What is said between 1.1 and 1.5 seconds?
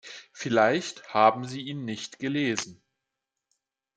haben